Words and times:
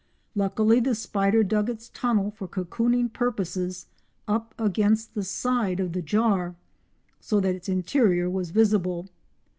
Luckily 0.33 0.79
the 0.79 0.95
spider 0.95 1.43
dug 1.43 1.69
its 1.69 1.87
tunnel 1.93 2.31
for 2.31 2.47
cocooning 2.47 3.13
purposes 3.13 3.85
up 4.27 4.55
against 4.57 5.13
the 5.13 5.23
side 5.23 5.79
of 5.79 5.93
the 5.93 6.01
jar, 6.01 6.55
so 7.19 7.39
that 7.39 7.53
its 7.53 7.69
interior 7.69 8.27
was 8.27 8.49
visible. 8.49 9.09